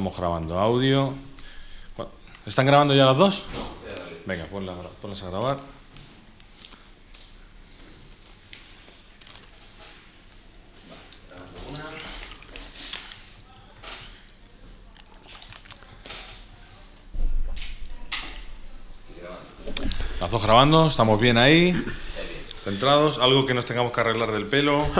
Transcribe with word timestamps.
Estamos 0.00 0.16
grabando 0.16 0.58
audio. 0.58 1.12
¿Están 2.46 2.64
grabando 2.64 2.94
ya 2.94 3.04
las 3.04 3.18
dos? 3.18 3.44
Venga, 4.24 4.46
ponla- 4.46 4.72
ponlas 5.02 5.22
a 5.24 5.28
grabar. 5.28 5.58
Las 20.20 20.30
dos 20.30 20.42
grabando, 20.44 20.86
estamos 20.86 21.18
bien 21.20 21.38
ahí, 21.38 21.74
centrados, 22.64 23.18
algo 23.18 23.46
que 23.46 23.54
nos 23.54 23.64
tengamos 23.64 23.92
que 23.92 24.00
arreglar 24.00 24.32
del 24.32 24.46
pelo. 24.46 24.86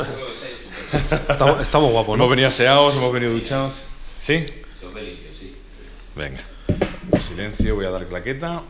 Estamos, 0.93 1.61
estamos 1.61 1.93
guapos, 1.93 2.19
¿no? 2.19 2.25
Hemos 2.25 2.30
venido 2.30 2.48
aseados, 2.48 2.97
hemos 2.97 3.12
venido 3.12 3.33
duchados. 3.33 3.75
¿Sí? 4.19 4.45
Venga. 6.16 6.41
Silencio, 7.20 7.75
voy 7.75 7.84
a 7.84 7.91
dar 7.91 8.07
claqueta. 8.07 8.62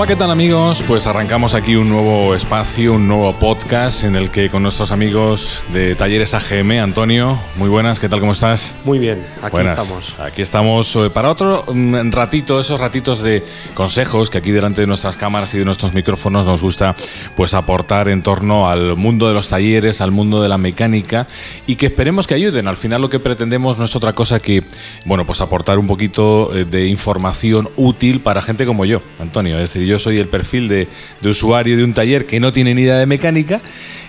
Hola, 0.00 0.08
¿qué 0.08 0.16
tal 0.16 0.30
amigos? 0.30 0.82
Pues 0.88 1.06
arrancamos 1.06 1.52
aquí 1.52 1.76
un 1.76 1.90
nuevo 1.90 2.34
espacio, 2.34 2.94
un 2.94 3.06
nuevo 3.06 3.38
podcast 3.38 4.04
en 4.04 4.16
el 4.16 4.30
que 4.30 4.48
con 4.48 4.62
nuestros 4.62 4.92
amigos 4.92 5.62
de 5.74 5.94
Talleres 5.94 6.32
AGM, 6.32 6.80
Antonio, 6.80 7.38
muy 7.56 7.68
buenas, 7.68 8.00
¿qué 8.00 8.08
tal? 8.08 8.18
¿Cómo 8.18 8.32
estás? 8.32 8.74
Muy 8.86 8.98
bien, 8.98 9.26
aquí 9.42 9.50
Buenas. 9.50 9.76
estamos. 9.76 10.16
Aquí 10.18 10.40
estamos 10.40 10.96
eh, 10.96 11.10
para 11.10 11.30
otro 11.30 11.66
mm, 11.70 12.12
ratito, 12.12 12.58
esos 12.58 12.80
ratitos 12.80 13.20
de 13.20 13.44
consejos 13.74 14.30
que 14.30 14.38
aquí 14.38 14.52
delante 14.52 14.80
de 14.80 14.86
nuestras 14.86 15.18
cámaras 15.18 15.52
y 15.52 15.58
de 15.58 15.66
nuestros 15.66 15.92
micrófonos 15.92 16.46
nos 16.46 16.62
gusta 16.62 16.96
pues 17.36 17.52
aportar 17.52 18.08
en 18.08 18.22
torno 18.22 18.70
al 18.70 18.96
mundo 18.96 19.28
de 19.28 19.34
los 19.34 19.50
talleres, 19.50 20.00
al 20.00 20.12
mundo 20.12 20.40
de 20.40 20.48
la 20.48 20.56
mecánica 20.56 21.26
y 21.66 21.76
que 21.76 21.84
esperemos 21.84 22.26
que 22.26 22.32
ayuden. 22.32 22.68
Al 22.68 22.78
final 22.78 23.02
lo 23.02 23.10
que 23.10 23.20
pretendemos 23.20 23.76
no 23.76 23.84
es 23.84 23.94
otra 23.94 24.14
cosa 24.14 24.40
que 24.40 24.64
bueno, 25.04 25.26
pues 25.26 25.42
aportar 25.42 25.78
un 25.78 25.86
poquito 25.86 26.56
eh, 26.56 26.64
de 26.64 26.86
información 26.86 27.68
útil 27.76 28.20
para 28.20 28.40
gente 28.40 28.64
como 28.64 28.86
yo, 28.86 29.02
Antonio. 29.18 29.58
Es 29.58 29.74
decir, 29.74 29.89
yo 29.90 29.98
soy 29.98 30.18
el 30.18 30.28
perfil 30.28 30.68
de, 30.68 30.88
de 31.20 31.28
usuario 31.28 31.76
de 31.76 31.84
un 31.84 31.92
taller 31.94 32.26
que 32.26 32.40
no 32.40 32.52
tiene 32.52 32.74
ni 32.74 32.82
idea 32.82 32.96
de 32.96 33.06
mecánica 33.06 33.60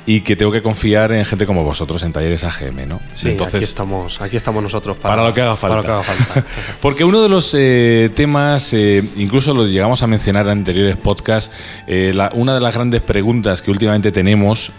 y 0.06 0.22
que 0.22 0.36
tengo 0.36 0.52
que 0.52 0.62
confiar 0.64 1.12
en 1.12 1.23
gente 1.26 1.46
como 1.46 1.64
vosotros 1.64 2.02
en 2.02 2.12
talleres 2.12 2.44
AGM, 2.44 2.88
¿no? 2.90 3.00
Sí, 3.14 3.38
aquí 3.46 3.58
estamos, 3.58 4.20
aquí 4.22 4.36
estamos 4.36 4.64
nosotros 4.64 4.98
para, 4.98 5.16
Para 5.16 5.28
lo 5.28 5.34
que 5.34 5.42
haga 5.42 5.56
falta. 5.56 5.82
para 5.82 5.98
lo 5.98 6.04
que 6.04 6.10
haga 6.10 6.18
falta. 6.18 6.50
Porque 6.82 7.04
uno 7.04 7.22
de 7.22 7.30
los 7.30 7.54
eh, 7.58 8.10
temas, 8.16 8.73
eh, 8.73 9.04
incluso 9.18 9.54
lo 9.54 9.68
llegamos 9.68 10.02
a 10.02 10.08
mencionar 10.08 10.46
en 10.48 10.52
anteriores 10.54 10.98
podcasts, 10.98 11.52
eh, 11.86 12.14
la- 12.16 12.32
una 12.34 12.55
de 12.55 12.61
las 12.61 12.73
grandes 12.73 13.02
preguntas 13.02 13.61
que 13.61 13.70
últimamente 13.70 14.11
tenemos 14.11 14.72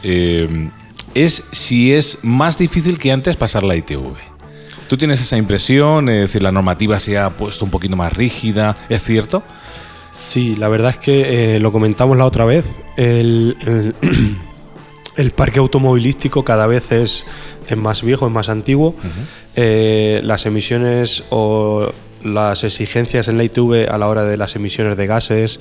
es 1.14 1.44
si 1.52 1.92
es 1.92 2.18
más 2.22 2.58
difícil 2.58 2.98
que 2.98 3.12
antes 3.12 3.36
pasar 3.36 3.62
la 3.62 3.76
ITV. 3.76 4.14
¿Tú 4.88 4.96
tienes 4.96 5.20
esa 5.20 5.36
impresión? 5.36 6.08
Es 6.08 6.20
decir, 6.22 6.42
la 6.42 6.52
normativa 6.52 6.98
se 6.98 7.16
ha 7.16 7.30
puesto 7.30 7.64
un 7.64 7.70
poquito 7.70 7.96
más 7.96 8.12
rígida, 8.12 8.76
¿es 8.88 9.02
cierto? 9.02 9.42
Sí, 10.12 10.54
la 10.56 10.68
verdad 10.68 10.90
es 10.90 10.98
que 10.98 11.56
eh, 11.56 11.58
lo 11.58 11.72
comentamos 11.72 12.16
la 12.16 12.26
otra 12.26 12.44
vez. 12.44 12.64
El, 12.96 13.56
el- 13.66 13.94
el 15.16 15.30
parque 15.32 15.58
automovilístico 15.58 16.44
cada 16.44 16.66
vez 16.66 16.92
es, 16.92 17.24
es 17.66 17.76
más 17.76 18.02
viejo, 18.02 18.26
es 18.26 18.32
más 18.32 18.48
antiguo. 18.48 18.94
Eh, 19.56 20.20
las 20.22 20.46
emisiones 20.46 21.24
o 21.30 21.90
las 22.24 22.62
exigencias 22.62 23.26
en 23.28 23.36
la 23.36 23.44
ITV 23.44 23.88
a 23.90 23.98
la 23.98 24.06
hora 24.08 24.24
de 24.24 24.36
las 24.36 24.54
emisiones 24.54 24.96
de 24.96 25.06
gases 25.06 25.58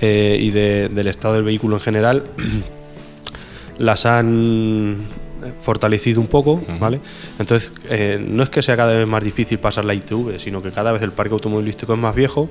eh, 0.00 0.36
y 0.40 0.50
de- 0.50 0.88
del 0.88 1.08
estado 1.08 1.34
del 1.34 1.42
vehículo 1.44 1.76
en 1.76 1.82
general 1.82 2.24
las 3.78 4.06
han 4.06 5.06
fortalecido 5.60 6.20
un 6.22 6.26
poco, 6.28 6.62
¿vale? 6.80 7.00
Entonces, 7.38 7.72
eh, 7.90 8.18
no 8.26 8.42
es 8.42 8.48
que 8.50 8.62
sea 8.62 8.76
cada 8.76 8.96
vez 8.96 9.06
más 9.06 9.22
difícil 9.22 9.58
pasar 9.58 9.84
la 9.84 9.92
ITV, 9.92 10.38
sino 10.38 10.62
que 10.62 10.70
cada 10.70 10.90
vez 10.92 11.02
el 11.02 11.10
parque 11.12 11.34
automovilístico 11.34 11.92
es 11.92 11.98
más 11.98 12.14
viejo, 12.14 12.48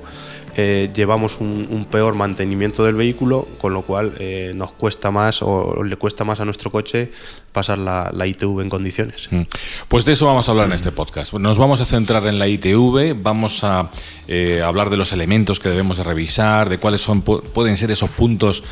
eh, 0.56 0.90
llevamos 0.94 1.40
un, 1.40 1.86
peor 1.90 2.14
mantenimiento 2.14 2.84
del 2.84 2.94
vehículo, 2.94 3.46
con 3.58 3.74
lo 3.74 3.82
cual 3.82 4.14
eh, 4.18 4.52
nos 4.54 4.72
cuesta 4.72 5.10
más 5.10 5.42
o 5.42 5.82
le 5.82 5.96
cuesta 5.96 6.24
más 6.24 6.40
a 6.40 6.44
nuestro 6.44 6.70
coche 6.70 7.10
pasar 7.52 7.78
la, 7.78 8.26
ITV 8.26 8.60
en 8.62 8.68
condiciones. 8.68 9.28
Mm. 9.30 9.42
Pues 9.88 10.04
de 10.04 10.12
eso 10.12 10.26
vamos 10.26 10.48
a 10.48 10.52
hablar 10.52 10.66
en 10.66 10.72
este 10.72 10.90
podcast. 10.92 11.34
Nos 11.34 11.58
vamos 11.58 11.80
a 11.80 11.84
centrar 11.84 12.26
en 12.26 12.38
la 12.38 12.48
ITV, 12.48 13.14
vamos 13.22 13.62
a 13.62 13.90
eh, 14.26 14.62
hablar 14.64 14.90
de 14.90 14.96
los 14.96 15.12
elementos 15.12 15.60
que 15.60 15.68
debemos 15.68 15.98
de 15.98 16.04
revisar, 16.04 16.68
de 16.68 16.78
cuáles 16.78 17.00
son 17.00 17.24
pu- 17.24 17.42
pueden 17.42 17.76
ser 17.76 17.90
esos 17.90 18.10
puntos 18.10 18.64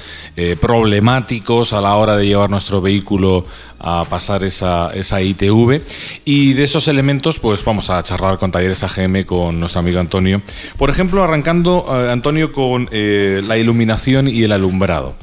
problemáticos 0.61 1.73
a 1.73 1.81
la 1.81 1.95
hora 1.97 2.17
de 2.17 2.27
llevar 2.27 2.51
nuestro 2.51 2.81
vehículo 2.81 3.45
a 3.83 4.05
pasar 4.05 4.45
esa, 4.45 4.91
esa 4.95 5.21
ITV. 5.21 5.83
Y 6.25 6.55
de 6.55 6.65
esos 6.65 6.89
elementos, 6.89 7.39
pues 7.39 7.65
vamos 7.65 7.91
a 7.91 8.03
charlar 8.03 8.39
con 8.39 8.51
Talleres 8.53 8.83
AGM 8.83 9.25
con 9.25 9.59
nuestro 9.61 9.81
amigo 9.81 10.01
Antonio. 10.01 10.41
Por 10.77 10.89
ejemplo, 10.89 11.23
arrancando, 11.23 11.72
eh, 11.81 12.11
Antonio, 12.11 12.53
con 12.53 12.89
eh, 12.91 13.43
la 13.47 13.57
iluminación 13.59 14.29
y 14.29 14.43
el 14.43 14.53
alumbrado. 14.53 15.15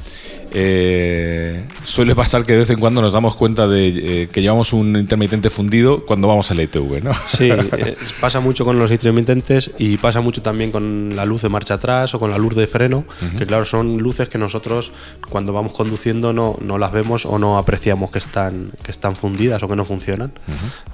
Eh, 0.52 1.64
suele 1.84 2.14
pasar 2.14 2.44
que 2.44 2.52
de 2.52 2.60
vez 2.60 2.70
en 2.70 2.80
cuando 2.80 3.00
nos 3.00 3.12
damos 3.12 3.36
cuenta 3.36 3.68
de 3.68 4.22
eh, 4.22 4.28
que 4.28 4.42
llevamos 4.42 4.72
un 4.72 4.96
intermitente 4.96 5.48
fundido 5.48 6.04
cuando 6.04 6.26
vamos 6.26 6.50
a 6.50 6.54
la 6.54 6.62
ITV, 6.62 7.02
¿no? 7.04 7.12
Sí, 7.26 7.50
eh, 7.50 7.96
pasa 8.20 8.40
mucho 8.40 8.64
con 8.64 8.78
los 8.78 8.90
intermitentes 8.90 9.70
y 9.78 9.96
pasa 9.96 10.20
mucho 10.20 10.42
también 10.42 10.72
con 10.72 11.14
la 11.14 11.24
luz 11.24 11.42
de 11.42 11.48
marcha 11.48 11.74
atrás 11.74 12.14
o 12.14 12.18
con 12.18 12.30
la 12.30 12.38
luz 12.38 12.56
de 12.56 12.66
freno, 12.66 13.04
que 13.38 13.46
claro, 13.46 13.64
son 13.64 13.98
luces 13.98 14.28
que 14.28 14.38
nosotros 14.38 14.92
cuando 15.28 15.52
vamos 15.52 15.72
conduciendo 15.72 16.32
no, 16.32 16.56
no 16.60 16.78
las 16.78 16.92
vemos 16.92 17.26
o 17.26 17.38
no 17.38 17.56
apreciamos 17.56 18.10
que 18.10 18.18
están, 18.18 18.72
que 18.82 18.90
están 18.90 19.14
fundidas 19.14 19.62
o 19.62 19.68
que 19.68 19.76
no 19.76 19.84
funcionan, 19.84 20.32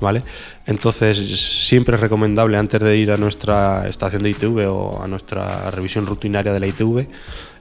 ¿vale? 0.01 0.23
Entonces 0.67 1.19
siempre 1.41 1.95
es 1.95 2.01
recomendable 2.01 2.59
antes 2.59 2.81
de 2.81 2.97
ir 2.97 3.11
a 3.11 3.17
nuestra 3.17 3.89
estación 3.89 4.23
de 4.23 4.31
ITV 4.31 4.69
o 4.69 5.03
a 5.03 5.07
nuestra 5.07 5.71
revisión 5.71 6.07
rutinaria 6.07 6.53
de 6.53 6.61
la 6.61 6.67
ITV, 6.67 7.09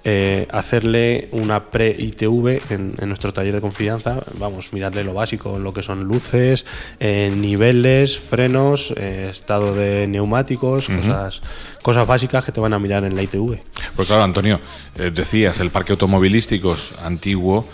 eh, 0.08 0.48
hacerle 0.52 1.30
una 1.32 1.72
pre-ITV 1.72 2.62
en, 2.70 2.94
en 3.00 3.08
nuestro 3.08 3.34
taller 3.34 3.56
de 3.56 3.62
confianza, 3.62 4.22
vamos, 4.38 4.72
mirarle 4.72 5.04
lo 5.04 5.16
básico, 5.16 5.58
lo 5.58 5.74
que 5.74 5.82
son 5.82 6.04
luces, 6.04 6.68
eh, 7.00 7.34
niveles, 7.36 8.20
frenos, 8.20 8.94
eh, 8.98 9.30
estado 9.32 9.74
de 9.74 10.06
neumáticos, 10.06 10.90
cosas, 10.90 11.42
cosas 11.82 12.06
básicas 12.06 12.46
que 12.46 12.52
te 12.52 12.62
van 12.62 12.74
a 12.74 12.80
mirar 12.80 13.04
en 13.04 13.16
la 13.16 13.24
ITV. 13.24 13.60
Pues 13.96 14.08
claro, 14.08 14.24
Antonio, 14.24 14.62
decías, 14.94 15.60
el 15.60 15.72
parque 15.72 15.94
automovilístico 15.94 16.76
es 16.76 16.94
antiguo, 17.02 17.68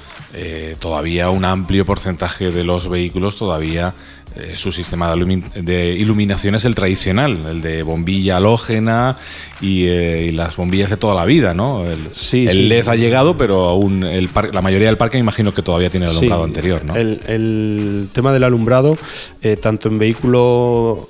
todavía 0.79 1.29
un 1.29 1.43
amplio 1.43 1.83
porcentaje 1.83 2.51
de 2.51 2.63
los 2.63 2.87
vehículos 2.87 3.35
todavía 3.35 3.93
eh, 4.35 4.53
su 4.55 4.71
sistema 4.71 5.13
de, 5.15 5.41
de 5.61 5.87
iluminación 5.93 6.55
es 6.55 6.65
el 6.65 6.75
tradicional, 6.75 7.45
el 7.49 7.61
de 7.61 7.83
bombilla 7.83 8.37
halógena 8.37 9.17
y, 9.61 9.85
eh, 9.87 10.27
y 10.29 10.31
las 10.31 10.55
bombillas 10.55 10.89
de 10.89 10.97
toda 10.97 11.15
la 11.15 11.25
vida, 11.25 11.53
¿no? 11.53 11.85
El, 11.85 12.09
Sí, 12.13 12.45
el 12.47 12.53
sí. 12.53 12.67
LED 12.67 12.87
ha 12.87 12.95
llegado, 12.95 13.37
pero 13.37 13.67
aún 13.69 14.03
el 14.03 14.29
la 14.53 14.61
mayoría 14.61 14.87
del 14.87 14.97
parque 14.97 15.17
me 15.17 15.21
imagino 15.21 15.53
que 15.53 15.61
todavía 15.61 15.89
tiene 15.89 16.05
el 16.07 16.11
alumbrado 16.11 16.43
Sí, 16.43 16.47
anterior, 16.49 16.85
¿no? 16.85 16.95
El, 16.95 17.19
el 17.27 18.07
tema 18.13 18.31
del 18.33 18.43
alumbrado, 18.43 18.97
eh, 19.41 19.57
tanto 19.57 19.87
en 19.89 19.99
vehículo, 19.99 21.07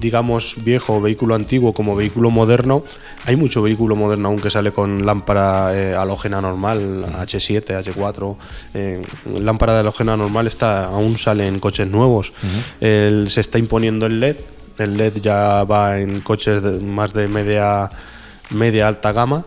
digamos, 0.00 0.56
viejo, 0.64 1.00
vehículo 1.00 1.34
antiguo, 1.34 1.72
como 1.72 1.94
vehículo 1.96 2.30
moderno, 2.30 2.82
hay 3.24 3.36
mucho 3.36 3.62
vehículo 3.62 3.96
moderno 3.96 4.28
aún 4.28 4.40
que 4.40 4.50
sale 4.50 4.72
con 4.72 5.04
lámpara 5.06 5.70
eh, 5.74 5.94
halógena 5.94 6.40
normal, 6.40 7.06
H7, 7.20 7.82
H4. 7.82 8.36
eh, 8.74 9.02
lámpara 9.40 9.74
de 9.74 9.80
halógena 9.80 10.16
normal 10.16 10.46
está, 10.46 10.84
aún 10.86 11.16
sale 11.18 11.46
en 11.46 11.60
coches 11.60 11.88
nuevos. 11.88 12.32
El- 12.80 13.28
se 13.30 13.40
está 13.40 13.58
imponiendo 13.58 14.06
el 14.06 14.20
LED. 14.20 14.36
El 14.78 14.96
LED 14.96 15.14
ya 15.22 15.64
va 15.64 15.98
en 15.98 16.20
coches 16.20 16.62
de- 16.62 16.80
más 16.80 17.12
de 17.12 17.28
media, 17.28 17.88
media 18.50 18.88
alta 18.88 19.12
gama. 19.12 19.44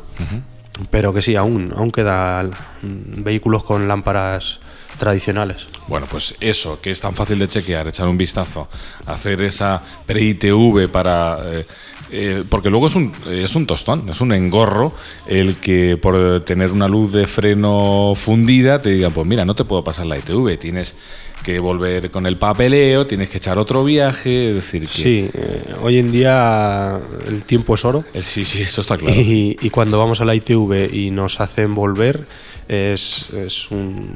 Pero 0.91 1.13
que 1.13 1.21
sí, 1.21 1.35
aún, 1.35 1.73
aún 1.75 1.91
quedan 1.91 2.51
mm, 2.81 3.23
vehículos 3.23 3.63
con 3.63 3.87
lámparas 3.87 4.59
tradicionales. 4.97 5.67
Bueno, 5.89 6.05
pues 6.09 6.35
eso, 6.39 6.79
que 6.79 6.91
es 6.91 7.01
tan 7.01 7.15
fácil 7.15 7.39
de 7.39 7.47
chequear, 7.47 7.87
echar 7.87 8.07
un 8.07 8.15
vistazo, 8.17 8.67
hacer 9.07 9.41
esa 9.41 9.81
pre-ITV 10.05 10.87
para... 10.89 11.37
eh, 11.45 11.65
eh, 12.11 12.43
porque 12.49 12.69
luego 12.71 12.87
es 12.87 12.95
un, 12.95 13.11
es 13.29 13.55
un 13.55 13.67
tostón, 13.67 14.07
es 14.09 14.19
un 14.21 14.31
engorro 14.31 14.93
el 15.27 15.55
que 15.57 15.95
por 15.97 16.41
tener 16.41 16.71
una 16.71 16.87
luz 16.87 17.11
de 17.11 17.27
freno 17.27 18.13
fundida 18.15 18.81
te 18.81 18.89
digan, 18.89 19.11
pues 19.11 19.27
mira, 19.27 19.45
no 19.45 19.53
te 19.53 19.63
puedo 19.63 19.83
pasar 19.83 20.05
la 20.07 20.17
ITV, 20.17 20.57
tienes 20.57 20.95
que 21.43 21.59
volver 21.59 22.09
con 22.11 22.25
el 22.25 22.37
papeleo, 22.37 23.05
tienes 23.05 23.29
que 23.29 23.37
echar 23.37 23.57
otro 23.59 23.83
viaje, 23.83 24.49
es 24.49 24.55
decir, 24.55 24.81
que... 24.87 24.87
Sí, 24.87 25.29
eh, 25.33 25.75
hoy 25.81 25.97
en 25.99 26.11
día 26.11 26.99
el 27.27 27.43
tiempo 27.43 27.75
es 27.75 27.85
oro. 27.85 28.03
El, 28.13 28.23
sí, 28.23 28.43
sí, 28.43 28.61
eso 28.61 28.81
está 28.81 28.97
claro. 28.97 29.15
Y, 29.15 29.55
y 29.61 29.69
cuando 29.69 29.97
vamos 29.99 30.19
a 30.21 30.25
la 30.25 30.33
ITV 30.35 30.89
y 30.93 31.11
nos 31.11 31.39
hacen 31.39 31.75
volver, 31.75 32.25
es, 32.67 33.29
es 33.31 33.69
un- 33.71 34.15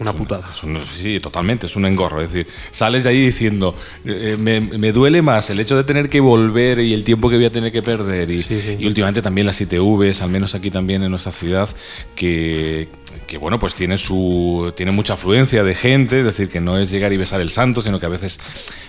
una 0.00 0.12
putada. 0.12 0.44
Un- 0.62 0.80
sí, 0.80 1.20
totalmente, 1.20 1.66
es 1.66 1.76
un 1.76 1.84
engorro. 1.86 2.20
Es 2.22 2.32
decir, 2.32 2.46
sales 2.70 3.04
de 3.04 3.10
ahí 3.10 3.20
diciendo, 3.26 3.74
eh, 4.04 4.36
me, 4.38 4.60
me 4.60 4.92
duele 4.92 5.22
más 5.22 5.50
el 5.50 5.60
hecho 5.60 5.76
de 5.76 5.84
tener 5.84 6.08
que 6.08 6.20
volver 6.20 6.78
y 6.80 6.94
el 6.94 7.04
tiempo 7.04 7.28
que 7.30 7.36
voy 7.36 7.44
a 7.44 7.52
tener 7.52 7.70
que 7.70 7.82
perder. 7.82 8.30
Y, 8.30 8.42
Sí, 8.42 8.60
sí. 8.60 8.76
y 8.80 8.86
últimamente 8.86 9.22
también 9.22 9.46
las 9.46 9.60
ITVs, 9.60 10.22
al 10.22 10.30
menos 10.30 10.54
aquí 10.54 10.70
también 10.70 11.02
en 11.02 11.10
nuestra 11.10 11.32
ciudad, 11.32 11.68
que, 12.14 12.88
que, 13.26 13.38
bueno, 13.38 13.58
pues 13.58 13.74
tiene, 13.74 13.98
su, 13.98 14.72
tiene 14.76 14.92
mucha 14.92 15.12
afluencia 15.14 15.62
de 15.64 15.74
gente, 15.74 16.20
es 16.20 16.24
decir, 16.24 16.48
que 16.48 16.60
no 16.60 16.78
es 16.78 16.90
llegar 16.90 17.12
y 17.12 17.16
besar 17.16 17.40
el 17.40 17.50
santo, 17.50 17.82
sino 17.82 18.00
que 18.00 18.06
a 18.06 18.10
veces, 18.10 18.40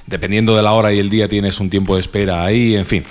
dependiendo 0.07 0.56
de 0.56 0.64
la 0.64 0.72
hora 0.74 0.94
y 0.94 1.00
el 1.00 1.10
día, 1.10 1.28
tienes 1.28 1.60
un 1.60 1.69
tiempo 1.69 1.96
de 1.96 2.02
espera 2.02 2.44
ahí, 2.46 2.75
en 2.75 2.86
fin, 2.86 3.04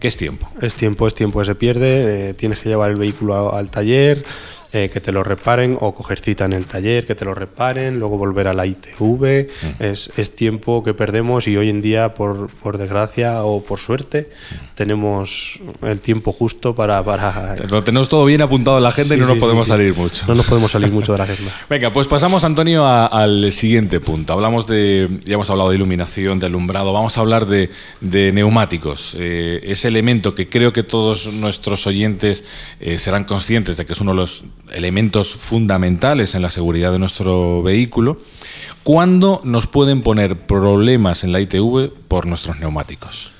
¿qué 0.00 0.08
es 0.08 0.16
tiempo? 0.16 0.48
Es 0.60 0.74
tiempo, 0.74 1.06
es 1.06 1.14
tiempo 1.14 1.40
que 1.40 1.44
se 1.46 1.54
pierde. 1.54 2.28
eh, 2.30 2.34
tienes 2.34 2.58
que 2.60 2.68
llevar 2.68 2.90
el 2.90 2.96
vehículo 2.96 3.34
a- 3.34 3.58
al 3.58 3.70
taller, 3.70 4.24
eh, 4.72 4.90
que 4.92 5.00
te 5.00 5.12
lo 5.12 5.22
reparen, 5.22 5.76
o 5.80 5.94
coger 5.94 6.18
cita 6.20 6.44
en 6.44 6.52
el 6.52 6.66
taller, 6.66 7.06
que 7.06 7.14
te 7.14 7.24
lo 7.24 7.34
reparen, 7.34 7.98
luego 7.98 8.18
volver 8.18 8.48
a 8.48 8.54
la 8.54 8.66
ITV. 8.66 9.48
Es, 9.78 10.10
es 10.16 10.34
tiempo 10.36 10.82
que 10.84 10.94
perdemos 10.94 11.48
y 11.48 11.56
hoy 11.56 11.70
en 11.70 11.80
día, 11.82 12.14
por, 12.14 12.48
por 12.50 12.78
desgracia 12.78 13.44
o 13.44 13.62
por 13.64 13.78
suerte, 13.78 14.28
tenemos 14.74 15.58
el 15.82 16.00
tiempo 16.00 16.32
justo 16.32 16.74
para. 16.74 17.02
para 17.04 17.56
Lo 17.68 17.82
tenemos 17.84 18.08
todo 18.08 18.24
bien 18.24 18.42
apuntado 18.42 18.76
en 18.78 18.82
la 18.84 18.90
gente 18.92 19.14
y 19.14 19.18
Sí, 19.18 19.20
no 19.22 19.28
nos 19.28 19.38
podemos 19.38 19.66
sí. 19.66 19.70
salir 19.72 19.94
mucho. 19.94 20.24
No 20.28 20.34
nos 20.34 20.46
podemos 20.46 20.70
salir 20.70 20.90
mucho 20.90 21.12
de 21.12 21.18
la 21.18 21.24
agenda. 21.24 21.50
Venga, 21.68 21.92
pues 21.92 22.06
pasamos, 22.06 22.44
Antonio, 22.44 22.84
a- 22.84 23.06
al 23.06 23.50
siguiente 23.52 24.00
punto. 24.00 24.32
Hablamos 24.32 24.66
de, 24.66 25.08
ya 25.24 25.34
hemos 25.34 25.50
hablado 25.50 25.70
de 25.70 25.76
iluminación, 25.76 26.38
de 26.40 26.46
alumbrado, 26.46 26.92
vamos 26.92 27.18
a 27.18 27.20
hablar 27.20 27.46
de, 27.46 27.70
de 28.00 28.32
neumáticos. 28.32 29.16
Eh, 29.18 29.60
ese 29.64 29.88
elemento 29.88 30.34
que 30.34 30.48
creo 30.48 30.72
que 30.72 30.82
todos 30.82 31.32
nuestros 31.32 31.86
oyentes 31.86 32.44
eh, 32.80 32.98
serán 32.98 33.24
conscientes 33.24 33.76
de 33.76 33.84
que 33.86 33.92
es 33.92 34.00
uno 34.00 34.12
de 34.12 34.18
los 34.18 34.44
elementos 34.72 35.34
fundamentales 35.34 36.34
en 36.34 36.42
la 36.42 36.50
seguridad 36.50 36.92
de 36.92 36.98
nuestro 36.98 37.62
vehículo. 37.62 38.18
¿Cuándo 38.82 39.40
nos 39.44 39.66
pueden 39.66 40.02
poner 40.02 40.38
problemas 40.38 41.24
en 41.24 41.32
la 41.32 41.40
ITV 41.40 41.90
por 42.08 42.26
nuestros 42.26 42.58
neumáticos? 42.58 43.32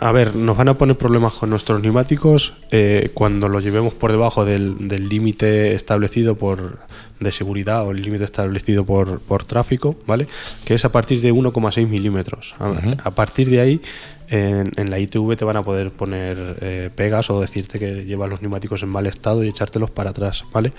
A 0.00 0.12
ver, 0.12 0.36
nos 0.36 0.56
van 0.56 0.68
a 0.68 0.74
poner 0.74 0.96
problemas 0.96 1.32
con 1.32 1.48
nuestros 1.48 1.80
neumáticos 1.80 2.54
eh, 2.70 3.10
cuando 3.14 3.48
los 3.48 3.64
llevemos 3.64 3.94
por 3.94 4.12
debajo 4.12 4.44
del 4.44 4.86
del 4.86 5.08
límite 5.08 5.74
establecido 5.74 6.36
por 6.36 6.78
de 7.20 7.32
seguridad 7.32 7.86
o 7.86 7.90
el 7.90 8.02
límite 8.02 8.24
establecido 8.24 8.84
por, 8.84 9.20
por 9.20 9.44
tráfico, 9.44 9.96
¿vale? 10.06 10.26
Que 10.64 10.74
es 10.74 10.84
a 10.84 10.92
partir 10.92 11.20
de 11.20 11.32
1,6 11.32 11.88
milímetros. 11.88 12.54
A, 12.60 13.08
a 13.08 13.10
partir 13.10 13.50
de 13.50 13.60
ahí, 13.60 13.80
en, 14.28 14.90
la 14.90 14.98
ITV 14.98 15.36
te 15.36 15.44
van 15.44 15.56
a 15.56 15.62
poder 15.62 15.90
poner 15.90 16.58
eh, 16.60 16.90
pegas 16.94 17.30
o 17.30 17.40
decirte 17.40 17.78
que 17.78 18.04
llevas 18.04 18.28
los 18.28 18.42
neumáticos 18.42 18.82
en 18.82 18.88
mal 18.88 19.06
estado 19.06 19.44
y 19.44 19.48
echártelos 19.48 19.90
para 19.90 20.10
atrás, 20.10 20.44
¿vale? 20.52 20.72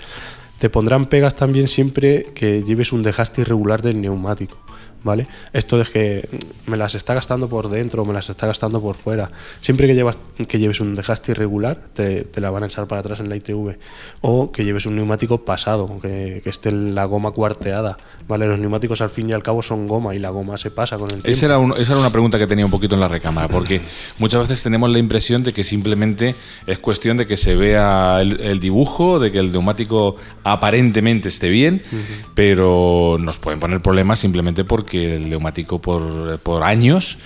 Te 0.58 0.68
pondrán 0.68 1.06
pegas 1.06 1.34
también 1.34 1.68
siempre 1.68 2.26
que 2.34 2.62
lleves 2.62 2.92
un 2.92 3.02
desgaste 3.02 3.40
irregular 3.40 3.82
del 3.82 4.00
neumático. 4.00 4.58
¿Vale? 5.02 5.26
Esto 5.54 5.80
es 5.80 5.88
que 5.88 6.28
me 6.66 6.76
las 6.76 6.94
está 6.94 7.14
gastando 7.14 7.48
por 7.48 7.70
dentro, 7.70 8.04
me 8.04 8.12
las 8.12 8.28
está 8.28 8.46
gastando 8.46 8.82
por 8.82 8.96
fuera. 8.96 9.30
Siempre 9.60 9.86
que 9.86 9.94
llevas 9.94 10.18
que 10.46 10.58
lleves 10.58 10.80
un 10.80 10.94
desgaste 10.94 11.32
irregular, 11.32 11.80
te, 11.94 12.22
te 12.24 12.40
la 12.42 12.50
van 12.50 12.64
a 12.64 12.66
echar 12.66 12.86
para 12.86 13.00
atrás 13.00 13.18
en 13.20 13.28
la 13.30 13.36
ITV. 13.36 13.76
O 14.20 14.52
que 14.52 14.64
lleves 14.64 14.84
un 14.86 14.96
neumático 14.96 15.44
pasado, 15.44 15.98
que, 16.02 16.40
que 16.44 16.50
esté 16.50 16.70
la 16.70 17.06
goma 17.06 17.30
cuarteada. 17.30 17.96
¿Vale? 18.28 18.46
Los 18.46 18.58
neumáticos 18.58 19.00
al 19.00 19.08
fin 19.10 19.30
y 19.30 19.32
al 19.32 19.42
cabo 19.42 19.62
son 19.62 19.88
goma 19.88 20.14
y 20.14 20.18
la 20.18 20.28
goma 20.30 20.58
se 20.58 20.70
pasa 20.70 20.96
con 20.98 21.06
el 21.06 21.22
tiempo. 21.22 21.28
Esa 21.30 21.46
era, 21.46 21.58
un- 21.58 21.72
esa 21.78 21.92
era 21.92 22.00
una 22.00 22.10
pregunta 22.12 22.38
que 22.38 22.46
tenía 22.46 22.64
un 22.66 22.70
poquito 22.70 22.94
en 22.94 23.00
la 23.00 23.08
recámara, 23.08 23.48
porque 23.48 23.80
muchas 24.18 24.40
veces 24.42 24.62
tenemos 24.62 24.90
la 24.90 24.98
impresión 24.98 25.42
de 25.42 25.52
que 25.54 25.64
simplemente 25.64 26.34
es 26.66 26.78
cuestión 26.78 27.16
de 27.16 27.26
que 27.26 27.36
se 27.38 27.56
vea 27.56 28.18
el, 28.20 28.40
el 28.40 28.60
dibujo, 28.60 29.18
de 29.18 29.32
que 29.32 29.38
el 29.38 29.50
neumático 29.50 30.16
aparentemente 30.44 31.28
esté 31.28 31.48
bien, 31.48 31.82
pero 32.34 33.16
nos 33.18 33.38
pueden 33.38 33.60
poner 33.60 33.80
problemas 33.80 34.18
simplemente 34.18 34.64
porque 34.64 34.89
el 34.94 35.30
neumático 35.30 35.80
por, 35.80 36.38
por 36.40 36.64
años, 36.64 37.18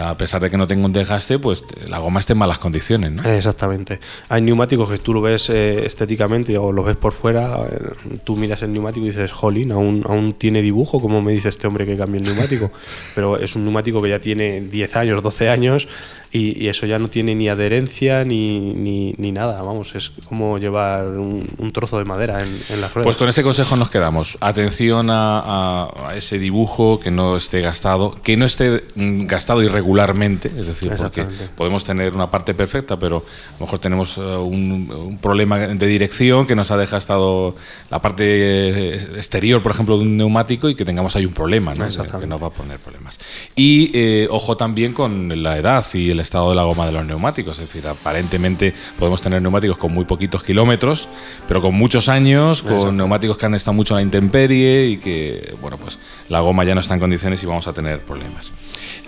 a 0.00 0.16
pesar 0.16 0.40
de 0.42 0.50
que 0.50 0.56
no 0.56 0.66
tenga 0.66 0.84
un 0.86 0.92
desgaste, 0.92 1.38
pues 1.38 1.64
la 1.86 1.98
goma 1.98 2.20
esté 2.20 2.32
en 2.32 2.38
malas 2.38 2.58
condiciones. 2.58 3.12
¿no? 3.12 3.22
Exactamente. 3.24 4.00
Hay 4.28 4.42
neumáticos 4.42 4.90
que 4.90 4.98
tú 4.98 5.14
lo 5.14 5.20
ves 5.20 5.48
eh, 5.50 5.86
estéticamente 5.86 6.56
o 6.58 6.72
lo 6.72 6.82
ves 6.82 6.96
por 6.96 7.12
fuera, 7.12 7.56
eh, 7.70 8.18
tú 8.24 8.36
miras 8.36 8.62
el 8.62 8.72
neumático 8.72 9.06
y 9.06 9.10
dices, 9.10 9.32
jolín, 9.32 9.72
aún, 9.72 10.02
aún 10.08 10.32
tiene 10.34 10.62
dibujo, 10.62 11.00
como 11.00 11.22
me 11.22 11.32
dice 11.32 11.48
este 11.48 11.66
hombre 11.66 11.86
que 11.86 11.96
cambia 11.96 12.18
el 12.20 12.24
neumático. 12.26 12.72
Pero 13.14 13.38
es 13.38 13.54
un 13.54 13.64
neumático 13.64 14.02
que 14.02 14.08
ya 14.10 14.20
tiene 14.20 14.60
10 14.60 14.96
años, 14.96 15.22
12 15.22 15.48
años 15.50 15.88
y, 16.32 16.62
y 16.64 16.68
eso 16.68 16.86
ya 16.86 16.98
no 16.98 17.08
tiene 17.08 17.34
ni 17.34 17.48
adherencia 17.48 18.24
ni, 18.24 18.74
ni, 18.74 19.14
ni 19.18 19.32
nada. 19.32 19.62
Vamos, 19.62 19.94
es 19.94 20.10
como 20.28 20.58
llevar 20.58 21.06
un, 21.06 21.46
un 21.58 21.72
trozo 21.72 21.98
de 21.98 22.04
madera 22.04 22.42
en, 22.42 22.48
en 22.70 22.80
las 22.80 22.92
ruedas. 22.92 23.04
Pues 23.06 23.16
con 23.16 23.28
ese 23.28 23.42
consejo 23.42 23.76
nos 23.76 23.88
quedamos. 23.88 24.36
Atención 24.40 25.10
a, 25.10 25.38
a- 25.40 26.08
a 26.10 26.16
ese 26.16 26.38
dibujo 26.38 26.98
que 27.00 27.10
no 27.10 27.36
esté 27.36 27.60
gastado, 27.60 28.14
que 28.22 28.36
no 28.36 28.44
esté 28.44 28.84
mm, 28.96 29.26
gastado 29.26 29.62
irregularmente, 29.76 30.48
es 30.56 30.66
decir, 30.66 30.92
porque 30.96 31.26
podemos 31.54 31.84
tener 31.84 32.14
una 32.14 32.30
parte 32.30 32.54
perfecta, 32.54 32.98
pero 32.98 33.18
a 33.18 33.52
lo 33.60 33.66
mejor 33.66 33.78
tenemos 33.78 34.16
eh, 34.16 34.20
un, 34.20 34.90
un 34.90 35.18
problema 35.18 35.58
de 35.58 35.86
dirección 35.86 36.46
que 36.46 36.56
nos 36.56 36.70
ha 36.70 36.76
desgastado 36.76 37.54
la 37.90 37.98
parte 37.98 38.24
eh, 38.24 38.94
exterior, 38.94 39.62
por 39.62 39.72
ejemplo, 39.72 39.98
de 39.98 40.04
un 40.04 40.16
neumático 40.16 40.68
y 40.68 40.74
que 40.74 40.84
tengamos 40.84 41.14
ahí 41.16 41.26
un 41.26 41.34
problema, 41.34 41.74
¿no? 41.74 41.86
que, 41.88 42.26
nos 42.26 42.42
va 42.42 42.46
a 42.46 42.50
poner 42.50 42.78
problemas. 42.78 43.18
Y 43.54 43.90
eh, 43.94 44.28
ojo 44.30 44.56
también 44.56 44.92
con 44.92 45.42
la 45.42 45.58
edad 45.58 45.84
y 45.92 46.10
el 46.10 46.20
estado 46.20 46.50
de 46.50 46.56
la 46.56 46.64
goma 46.64 46.86
de 46.86 46.92
los 46.92 47.04
neumáticos, 47.04 47.58
es 47.58 47.72
decir, 47.72 47.86
aparentemente 47.86 48.72
podemos 48.98 49.20
tener 49.20 49.42
neumáticos 49.42 49.76
con 49.76 49.92
muy 49.92 50.04
poquitos 50.04 50.42
kilómetros, 50.42 51.08
pero 51.46 51.60
con 51.60 51.74
muchos 51.74 52.08
años, 52.08 52.62
con 52.62 52.96
neumáticos 52.96 53.36
que 53.36 53.46
han 53.46 53.54
estado 53.54 53.74
mucho 53.74 53.94
en 53.94 53.96
la 53.96 54.02
intemperie 54.02 54.86
y 54.86 54.96
que, 54.96 55.54
bueno, 55.60 55.76
pues 55.76 55.98
la 56.28 56.40
goma 56.40 56.64
ya 56.64 56.74
no 56.74 56.80
está 56.80 56.94
en 56.94 57.00
condiciones 57.00 57.42
y 57.42 57.46
vamos 57.46 57.66
a 57.68 57.72
tener 57.72 58.00
problemas. 58.00 58.52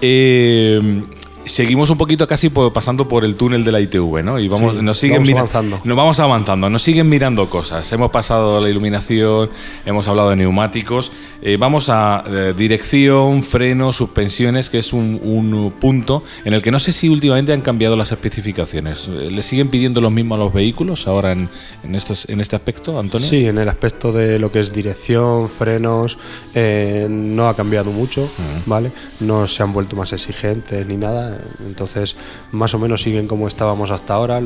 Eh, 0.01 0.58
porque 0.59 0.79
hum, 0.79 1.05
seguimos 1.49 1.91
un 1.91 1.99
poquito 1.99 2.27
casi 2.27 2.49
po- 2.51 2.73
pasando 2.73 3.09
por 3.09 3.25
el 3.25 3.37
túnel 3.37 3.65
de 3.65 3.73
la 3.73 3.81
ITV, 3.81 4.23
¿no? 4.23 4.39
Y 4.39 4.49
vamos, 4.49 4.75
Sí, 4.77 4.83
nos 4.83 4.99
siguen 4.99 5.23
vamos 5.23 5.39
avanzando. 5.39 5.81
nos 5.85 5.97
vamos 5.97 6.21
avanzando, 6.21 6.71
nos 6.71 6.83
siguen 6.83 7.09
mirando 7.09 7.49
cosas. 7.51 7.91
Hemos 7.93 8.11
pasado 8.11 8.61
la 8.61 8.69
iluminación, 8.71 9.51
hemos 9.85 10.07
hablado 10.09 10.31
de 10.31 10.37
neumáticos. 10.37 11.13
eh, 11.43 11.57
vamos 11.59 11.89
a 11.89 12.25
eh, 12.27 12.55
dirección, 12.57 13.43
freno, 13.43 13.93
suspensiones, 13.93 14.71
que 14.71 14.79
es 14.79 14.93
un, 14.93 15.21
un 15.23 15.73
punto 15.81 16.23
en 16.45 16.53
el 16.53 16.63
que 16.63 16.71
no 16.71 16.79
sé 16.79 16.93
si 16.93 17.09
últimamente 17.09 17.53
han 17.53 17.61
cambiado 17.61 17.97
las 17.97 18.11
especificaciones. 18.13 19.09
Eh, 19.09 19.31
¿Le 19.31 19.43
siguen 19.43 19.69
pidiendo 19.69 20.01
lo 20.01 20.11
mismo 20.11 20.35
a 20.35 20.39
los 20.39 20.53
vehículos 20.53 21.07
ahora 21.07 21.33
en, 21.33 21.49
en, 21.85 21.95
estos, 21.95 22.29
en 22.29 22.41
este 22.41 22.57
aspecto, 22.57 22.99
Antonio? 22.99 23.27
Sí, 23.27 23.47
en 23.47 23.59
el 23.59 23.69
aspecto 23.69 24.13
de 24.13 24.39
lo 24.39 24.51
que 24.51 24.61
es 24.61 24.73
dirección, 24.73 25.49
frenos, 25.49 26.19
eh, 26.55 27.07
no 27.09 27.49
ha 27.49 27.55
cambiado 27.57 27.91
mucho, 27.93 28.29
¿vale? 28.67 28.91
No 29.21 29.47
se 29.47 29.63
han 29.63 29.73
vuelto 29.73 29.97
más 29.97 30.13
exigentes 30.13 30.87
ni 30.87 30.97
nada, 30.97 31.38
entonces 31.67 32.17
más 32.53 32.75
o 32.75 32.79
menos 32.79 33.03
siguen 33.03 33.27
como 33.27 33.49
estábamos 33.49 33.91
hasta 33.91 34.15
ahora. 34.15 34.41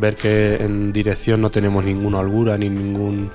Ver 0.00 0.16
que 0.16 0.56
en 0.56 0.92
dirección 0.92 1.40
no 1.40 1.50
tenemos 1.50 1.84
ninguna 1.84 2.18
holgura 2.18 2.58
ni 2.58 2.68
ningún 2.68 3.30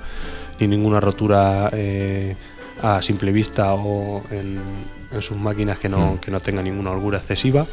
ni 0.60 0.66
ninguna 0.66 1.00
rotura 1.00 1.70
eh, 1.72 2.36
a 2.82 3.02
simple 3.02 3.32
vista 3.32 3.74
o 3.74 4.22
en, 4.30 4.60
en 5.14 5.22
sus 5.22 5.36
máquinas 5.36 5.78
que 5.78 5.88
no, 5.88 6.18
que 6.20 6.30
no 6.30 6.40
tenga 6.40 6.62
ninguna 6.62 6.90
holgura 6.90 7.18
excesiva. 7.18 7.66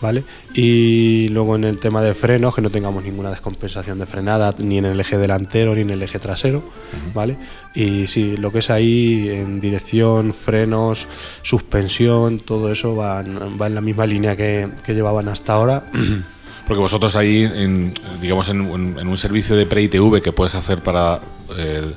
¿vale? 0.00 0.24
Y 0.54 1.28
luego 1.28 1.56
en 1.56 1.64
el 1.64 1.78
tema 1.78 2.02
de 2.02 2.14
frenos, 2.14 2.54
que 2.54 2.60
no 2.62 2.70
tengamos 2.70 3.04
ninguna 3.04 3.30
descompensación 3.30 3.98
de 3.98 4.06
frenada 4.06 4.54
ni 4.58 4.78
en 4.78 4.84
el 4.86 4.98
eje 5.00 5.18
delantero 5.18 5.74
ni 5.74 5.82
en 5.82 5.90
el 5.90 6.02
eje 6.02 6.18
trasero, 6.18 6.64
¿vale? 7.14 7.36
Y 7.74 8.06
sí, 8.06 8.36
lo 8.36 8.50
que 8.52 8.58
es 8.60 8.70
ahí 8.70 9.28
en 9.30 9.60
dirección, 9.60 10.34
frenos, 10.34 11.06
suspensión, 11.42 12.40
todo 12.40 12.70
eso 12.72 12.96
va, 12.96 13.20
en- 13.20 13.60
va 13.60 13.66
en 13.66 13.74
la 13.74 13.80
misma 13.80 14.06
línea 14.06 14.36
que, 14.36 14.68
que 14.84 14.94
llevaban 14.94 15.28
hasta 15.28 15.52
ahora. 15.54 15.84
Porque 16.66 16.80
vosotros 16.80 17.16
ahí, 17.16 17.42
en, 17.42 17.92
digamos, 18.20 18.48
en, 18.48 18.60
un- 18.60 18.96
en 18.98 19.08
un 19.08 19.16
servicio 19.16 19.56
de 19.56 19.66
pre-ITV 19.66 20.22
que 20.22 20.32
puedes 20.32 20.54
hacer 20.54 20.82
para 20.82 21.20
eh, 21.58 21.92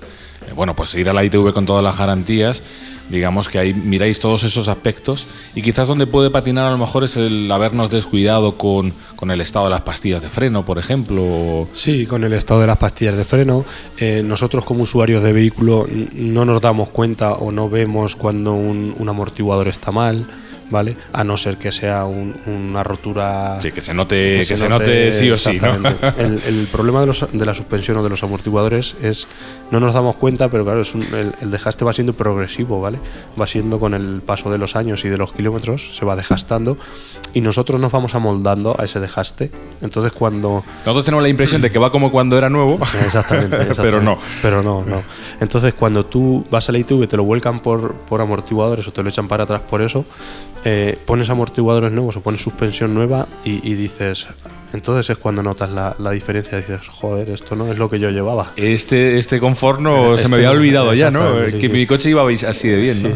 bueno, 0.55 0.75
pues 0.75 0.93
ir 0.95 1.09
a 1.09 1.13
la 1.13 1.23
ITV 1.23 1.53
con 1.53 1.65
todas 1.65 1.83
las 1.83 1.97
garantías, 1.97 2.63
digamos 3.09 3.49
que 3.49 3.59
ahí 3.59 3.73
miráis 3.73 4.19
todos 4.19 4.43
esos 4.43 4.67
aspectos 4.67 5.27
y 5.55 5.61
quizás 5.61 5.87
donde 5.87 6.07
puede 6.07 6.29
patinar 6.29 6.65
a 6.65 6.71
lo 6.71 6.77
mejor 6.77 7.03
es 7.03 7.17
el 7.17 7.51
habernos 7.51 7.89
descuidado 7.89 8.57
con, 8.57 8.93
con 9.15 9.31
el 9.31 9.41
estado 9.41 9.65
de 9.65 9.71
las 9.71 9.81
pastillas 9.81 10.21
de 10.21 10.29
freno, 10.29 10.65
por 10.65 10.79
ejemplo. 10.79 11.67
Sí, 11.73 12.05
con 12.05 12.23
el 12.23 12.33
estado 12.33 12.61
de 12.61 12.67
las 12.67 12.77
pastillas 12.77 13.17
de 13.17 13.25
freno. 13.25 13.65
Eh, 13.97 14.23
nosotros 14.25 14.65
como 14.65 14.83
usuarios 14.83 15.23
de 15.23 15.33
vehículo 15.33 15.85
no 16.13 16.45
nos 16.45 16.61
damos 16.61 16.89
cuenta 16.89 17.33
o 17.33 17.51
no 17.51 17.69
vemos 17.69 18.15
cuando 18.15 18.53
un 18.53 19.09
amortiguador 19.09 19.67
está 19.67 19.91
mal 19.91 20.27
¿vale? 20.73 20.97
A 21.13 21.23
no 21.23 21.37
ser 21.37 21.57
que 21.57 21.71
sea 21.71 22.03
una 22.05 22.83
rotura. 22.83 23.59
Sí, 23.61 23.71
que 23.71 23.79
se 23.79 23.93
note, 23.93 24.43
que, 24.45 24.57
se, 24.57 24.67
note, 24.67 25.11
sí 25.11 25.29
o 25.29 25.37
sí. 25.37 25.59
el, 26.17 26.67
problema 26.71 26.99
de, 27.01 27.05
los, 27.05 27.25
de, 27.31 27.45
la 27.45 27.53
suspensión 27.53 27.97
o 27.97 28.03
de 28.03 28.09
los 28.09 28.23
amortiguadores 28.23 28.95
es, 29.01 29.27
no 29.69 29.79
nos 29.79 29.93
damos 29.93 30.15
cuenta, 30.15 30.49
pero 30.49 30.65
claro, 30.65 30.81
es 30.81 30.95
el, 30.95 31.35
el, 31.39 31.51
desgaste 31.51 31.85
va 31.85 31.93
siendo 31.93 32.13
progresivo, 32.13 32.81
¿vale? 32.81 32.99
Va 33.39 33.45
siendo 33.45 33.79
con 33.79 33.93
el 33.93 34.21
paso 34.25 34.51
de 34.51 34.57
los 34.57 34.75
años 34.75 35.05
y 35.05 35.09
de 35.09 35.17
los 35.17 35.31
kilómetros, 35.31 35.95
se 35.95 36.05
va 36.05 36.15
desgastando 36.15 36.75
y 37.33 37.41
nosotros 37.41 37.79
nos 37.79 37.91
vamos 37.91 38.13
amoldando 38.15 38.75
a 38.79 38.85
ese 38.85 38.99
desgaste. 38.99 39.51
Entonces, 39.81 40.11
cuando. 40.11 40.63
Nosotros 40.85 41.05
tenemos 41.05 41.23
la 41.23 41.29
impresión 41.29 41.61
de 41.61 41.71
que 41.71 41.79
va 41.79 41.91
como 41.91 42.11
cuando 42.11 42.37
era 42.37 42.49
nuevo. 42.49 42.79
Exactamente, 43.05 43.57
pero 43.75 44.01
no. 44.01 44.19
Pero 44.41 44.61
no, 44.61 44.83
no. 44.83 45.01
Entonces, 45.39 45.73
cuando 45.73 46.05
tú 46.05 46.45
vas 46.49 46.69
a 46.69 46.71
la 46.71 46.77
ITV 46.79 47.03
y 47.03 47.07
te 47.07 47.17
lo 47.17 47.23
vuelcan 47.23 47.59
por, 47.59 47.95
por 47.95 48.21
amortiguadores 48.21 48.87
o 48.87 48.93
te 48.93 49.01
lo 49.01 49.09
echan 49.09 49.27
para 49.27 49.43
atrás 49.43 49.61
por 49.61 49.81
eso, 49.81 50.05
eh, 50.65 50.97
pones 51.05 51.29
amortiguadores 51.29 51.91
nuevos 51.91 52.15
o 52.15 52.21
pones 52.21 52.41
suspensión 52.41 52.93
nueva 52.93 53.27
y, 53.43 53.73
dices, 53.73 54.27
entonces 54.71 55.09
es 55.09 55.17
cuando 55.17 55.43
notas 55.43 55.69
la, 55.69 56.11
diferencia, 56.11 56.57
dices, 56.57 56.87
joder, 56.87 57.29
esto 57.31 57.55
no 57.57 57.69
es 57.69 57.77
lo 57.77 57.89
que 57.89 57.99
yo 57.99 58.09
llevaba. 58.11 58.53
Este, 58.55 59.17
este 59.17 59.41
confort 59.41 59.81
no, 59.81 60.15
se 60.15 60.29
me 60.29 60.37
había 60.37 60.51
olvidado 60.51 60.93
ya, 60.93 61.11
¿no? 61.11 61.33
que 61.59 61.67
mi 61.67 61.85
coche 61.85 62.11
iba 62.11 62.25
así 62.47 62.69
de 62.69 62.77
bien, 62.77 63.03
¿no? 63.03 63.09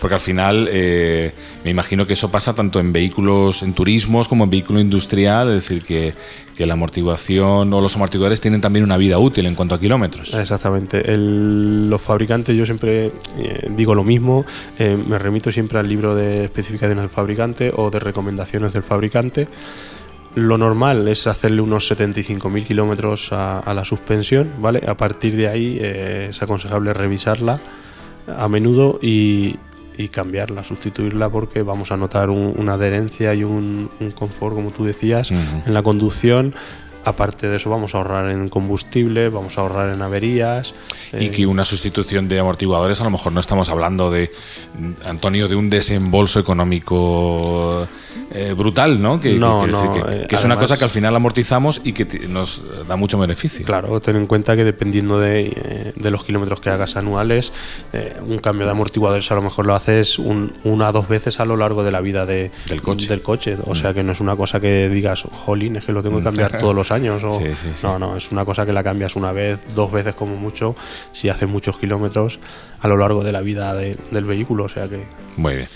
Porque 0.00 0.14
al 0.14 0.20
final 0.20 0.68
eh, 0.70 1.32
me 1.64 1.70
imagino 1.70 2.06
que 2.06 2.12
eso 2.12 2.30
pasa 2.30 2.54
tanto 2.54 2.78
en 2.78 2.92
vehículos, 2.92 3.64
en 3.64 3.74
turismos 3.74 4.28
como 4.28 4.44
en 4.44 4.50
vehículo 4.50 4.78
industrial, 4.78 5.48
es 5.48 5.54
decir, 5.54 5.82
que, 5.82 6.14
que 6.56 6.66
la 6.66 6.74
amortiguación 6.74 7.72
o 7.72 7.80
los 7.80 7.96
amortiguadores 7.96 8.40
tienen 8.40 8.60
también 8.60 8.84
una 8.84 8.96
vida 8.96 9.18
útil 9.18 9.46
en 9.46 9.56
cuanto 9.56 9.74
a 9.74 9.80
kilómetros. 9.80 10.34
Exactamente. 10.34 11.02
los 11.16 12.00
fabricantes, 12.00 12.56
yo 12.56 12.64
siempre 12.64 13.10
eh, 13.38 13.70
digo 13.70 13.92
lo 13.92 14.04
mismo, 14.04 14.44
me 14.78 15.18
remito 15.18 15.50
siempre 15.50 15.80
al 15.80 15.88
libro 15.88 16.14
de 16.14 16.44
especificaciones 16.44 16.75
del 16.80 17.08
fabricante 17.08 17.72
o 17.74 17.90
de 17.90 17.98
recomendaciones 17.98 18.72
del 18.72 18.82
fabricante. 18.82 19.46
Lo 20.34 20.58
normal 20.58 21.08
es 21.08 21.26
hacerle 21.26 21.62
unos 21.62 21.90
75.000 21.90 22.66
kilómetros 22.66 23.32
a, 23.32 23.72
la 23.74 23.84
suspensión, 23.84 24.50
¿vale? 24.58 24.82
A 24.86 24.94
partir 24.94 25.34
de 25.34 25.48
ahí 25.48 25.78
eh, 25.80 26.26
es 26.28 26.42
aconsejable 26.42 26.92
revisarla 26.92 27.58
a 28.36 28.48
menudo 28.48 28.98
y, 29.00 29.58
cambiarla, 30.10 30.62
sustituirla 30.62 31.30
porque 31.30 31.62
vamos 31.62 31.90
a 31.90 31.96
notar 31.96 32.28
una 32.28 32.74
adherencia 32.74 33.32
y 33.32 33.44
un, 33.44 33.88
confort, 34.14 34.54
como 34.54 34.70
tú 34.70 34.84
decías, 34.84 35.30
en 35.30 35.72
la 35.72 35.82
conducción 35.82 36.54
Aparte 37.06 37.46
de 37.46 37.56
eso, 37.56 37.70
vamos 37.70 37.94
a 37.94 37.98
ahorrar 37.98 38.28
en 38.32 38.48
combustible, 38.48 39.28
vamos 39.28 39.56
a 39.58 39.60
ahorrar 39.60 39.94
en 39.94 40.02
averías. 40.02 40.74
Y 41.16 41.28
que 41.28 41.46
una 41.46 41.64
sustitución 41.64 42.28
de 42.28 42.40
amortiguadores, 42.40 43.00
a 43.00 43.04
lo 43.04 43.10
mejor 43.10 43.32
no 43.32 43.38
estamos 43.38 43.68
hablando 43.68 44.10
de, 44.10 44.32
Antonio, 45.04 45.46
de 45.46 45.54
un 45.54 45.68
desembolso 45.68 46.40
económico 46.40 47.86
eh, 48.34 48.54
brutal, 48.56 49.00
¿no? 49.00 49.20
Que, 49.20 49.34
no, 49.34 49.68
no, 49.68 49.92
que, 50.26 50.34
es 50.34 50.44
una 50.44 50.56
cosa 50.56 50.76
que 50.76 50.82
al 50.82 50.90
final 50.90 51.14
amortizamos 51.14 51.80
y 51.84 51.92
que 51.92 52.26
nos 52.26 52.60
da 52.88 52.96
mucho 52.96 53.18
beneficio. 53.18 53.64
Claro, 53.64 54.00
ten 54.00 54.16
en 54.16 54.26
cuenta 54.26 54.56
que 54.56 54.64
dependiendo 54.64 55.20
de, 55.20 55.52
eh, 55.54 56.10
los 56.10 56.24
kilómetros 56.24 56.60
que 56.60 56.70
hagas 56.70 56.96
anuales, 56.96 57.52
eh, 57.92 58.16
un 58.26 58.38
cambio 58.38 58.66
de 58.66 58.72
amortiguadores 58.72 59.30
a 59.30 59.36
lo 59.36 59.42
mejor 59.42 59.66
lo 59.66 59.76
haces 59.76 60.18
una 60.18 60.88
o 60.88 60.92
dos 60.92 61.08
veces 61.08 61.38
a 61.38 61.44
lo 61.44 61.56
largo 61.56 61.84
de 61.84 61.92
la 61.92 62.00
vida 62.00 62.26
de, 62.26 62.50
del 62.68 62.82
coche. 62.82 63.06
Del 63.06 63.22
coche. 63.22 63.56
O 63.64 63.76
sea 63.76 63.94
que 63.94 64.02
no 64.02 64.10
es 64.10 64.20
una 64.20 64.34
cosa 64.34 64.58
que 64.58 64.88
digas, 64.88 65.22
jolín, 65.30 65.76
es 65.76 65.84
que 65.84 65.92
lo 65.92 66.02
tengo 66.02 66.18
que 66.18 66.24
cambiar 66.24 66.58
todos 66.58 66.74
los 66.74 66.90
años 66.90 66.95
años. 66.96 67.22
O, 67.22 67.40
No, 67.82 67.98
no, 67.98 68.16
es 68.16 68.32
una 68.32 68.44
cosa 68.44 68.66
que 68.66 68.72
la 68.72 68.82
cambias 68.82 69.16
una 69.16 69.32
vez, 69.32 69.64
dos 69.74 69.92
veces 69.92 70.14
como 70.14 70.36
mucho, 70.36 70.74
si 71.12 71.28
hace 71.28 71.46
muchos 71.46 71.78
kilómetros 71.78 72.38
a 72.80 72.88
lo 72.88 72.96
largo 72.96 73.22
de 73.22 73.32
la 73.32 73.40
vida 73.40 73.74
del 73.74 74.24
vehículo. 74.24 74.64
O 74.64 74.68
sea 74.68 74.88
que. 74.88 75.04
Muy 75.36 75.56
bien. 75.56 75.68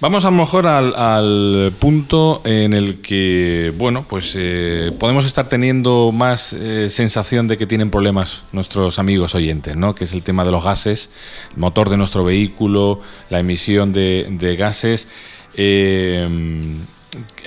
Vamos 0.00 0.24
a 0.24 0.30
lo 0.30 0.36
mejor 0.38 0.66
al, 0.66 1.72
punto 1.78 2.40
en 2.44 2.72
el 2.72 3.02
que, 3.02 3.70
bueno, 3.76 4.06
pues 4.08 4.34
eh, 4.38 4.92
podemos 4.98 5.26
estar 5.26 5.48
teniendo 5.48 6.10
más 6.10 6.54
eh, 6.54 6.88
sensación 6.88 7.48
de 7.48 7.58
que 7.58 7.66
tienen 7.66 7.90
problemas 7.90 8.44
nuestros 8.52 8.98
amigos 8.98 9.34
oyentes, 9.34 9.76
¿no? 9.76 9.94
Que 9.94 10.04
es 10.04 10.14
el 10.14 10.22
tema 10.22 10.44
de 10.44 10.52
los 10.52 10.64
gases, 10.64 11.10
el 11.52 11.58
motor 11.58 11.90
de 11.90 11.98
nuestro 11.98 12.24
vehículo, 12.24 13.00
la 13.28 13.40
emisión 13.40 13.92
de, 13.92 14.26
de 14.30 14.56
gases. 14.56 15.08
Eh, 15.54 16.78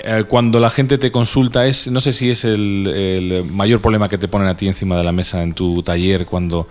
eh, 0.02 0.24
cuando 0.28 0.60
la 0.60 0.68
gente 0.68 0.98
te 0.98 1.10
consulta, 1.10 1.66
es 1.66 1.90
no 1.90 2.00
sé 2.00 2.12
si 2.12 2.30
es 2.30 2.44
el, 2.44 3.44
mayor 3.50 3.80
problema 3.80 4.08
que 4.08 4.18
te 4.18 4.28
ponen 4.28 4.48
a 4.48 4.56
ti 4.56 4.66
encima 4.66 4.96
de 4.96 5.04
la 5.04 5.12
mesa 5.12 5.42
en 5.42 5.54
tu 5.54 5.82
taller 5.82 6.26
cuando 6.26 6.68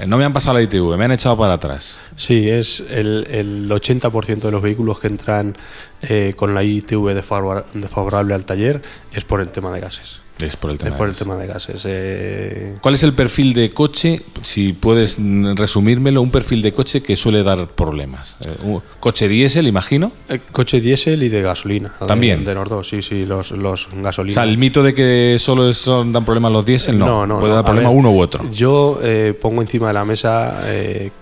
eh, 0.00 0.06
no 0.06 0.18
me 0.18 0.24
han 0.24 0.32
pasado 0.32 0.56
la 0.56 0.62
ITV, 0.62 0.96
me 0.96 1.04
han 1.04 1.12
echado 1.12 1.36
para 1.36 1.54
atrás. 1.54 1.98
Sí, 2.16 2.48
es 2.50 2.84
el, 2.90 3.26
el 3.30 3.70
80% 3.70 4.40
de 4.40 4.50
los 4.50 4.62
vehículos 4.62 4.98
que 4.98 5.06
entran 5.06 5.56
eh, 6.02 6.34
con 6.36 6.54
la 6.54 6.64
ITV 6.64 7.14
desfavorable 7.14 8.34
al 8.34 8.44
taller 8.44 8.82
es 9.12 9.24
por 9.24 9.40
el 9.40 9.52
tema 9.52 9.72
de 9.72 9.80
gases. 9.80 10.20
Es 10.42 10.56
por 10.56 10.70
el 10.70 10.78
tema, 10.78 11.36
de, 11.36 11.46
gases. 11.46 11.82
Eh. 11.86 12.76
¿Cuál 12.80 12.94
es 12.94 13.02
el 13.02 13.12
perfil 13.12 13.54
de 13.54 13.70
coche, 13.70 14.22
si 14.42 14.72
puedes 14.72 15.18
resumírmelo, 15.56 16.22
un 16.22 16.30
perfil 16.30 16.62
de 16.62 16.72
coche 16.72 17.02
que 17.02 17.16
suele 17.16 17.42
dar 17.42 17.68
problemas? 17.68 18.36
Eh, 18.40 18.80
¿Coche 19.00 19.28
diésel, 19.28 19.66
imagino? 19.66 20.12
Eh, 20.28 20.40
coche 20.50 20.80
diésel 20.80 21.22
y 21.22 21.28
de 21.28 21.42
gasolina. 21.42 21.92
También. 22.06 22.44
De, 22.44 22.54
los 22.54 22.88
sí, 22.88 23.02
sí, 23.02 23.24
los, 23.24 23.52
los 23.52 23.88
gasolinas. 23.94 24.36
O 24.36 24.40
sea, 24.40 24.50
el 24.50 24.58
mito 24.58 24.82
de 24.82 24.94
que 24.94 25.36
solo 25.38 25.72
son, 25.72 26.12
dan 26.12 26.24
problemas 26.24 26.52
los 26.52 26.64
diésel, 26.64 26.98
no. 26.98 27.06
no, 27.06 27.26
no 27.26 27.40
Puede 27.40 27.54
dar 27.54 27.64
problema 27.64 27.90
uno 27.90 28.10
u 28.12 28.20
otro. 28.20 28.50
Yo 28.50 29.00
pongo 29.40 29.62
encima 29.62 29.88
de 29.88 29.94
la 29.94 30.04
mesa 30.04 30.62